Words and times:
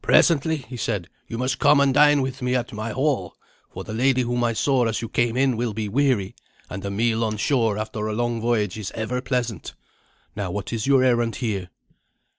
"Presently," 0.00 0.56
he 0.56 0.78
said, 0.78 1.10
"you 1.28 1.36
must 1.36 1.58
come 1.58 1.78
and 1.78 1.92
dine 1.92 2.22
with 2.22 2.40
me 2.40 2.54
at 2.54 2.72
my 2.72 2.88
hall; 2.92 3.36
for 3.68 3.84
the 3.84 3.92
lady 3.92 4.22
whom 4.22 4.42
I 4.42 4.54
saw 4.54 4.86
as 4.86 5.02
you 5.02 5.10
came 5.10 5.36
in 5.36 5.58
will 5.58 5.74
be 5.74 5.90
weary, 5.90 6.34
and 6.70 6.82
a 6.86 6.90
meal 6.90 7.22
on 7.22 7.36
shore 7.36 7.76
after 7.76 8.06
a 8.06 8.14
long 8.14 8.40
voyage 8.40 8.78
is 8.78 8.90
ever 8.92 9.20
pleasant. 9.20 9.74
Now 10.34 10.50
what 10.50 10.72
is 10.72 10.86
your 10.86 11.04
errand 11.04 11.36
here?" 11.36 11.68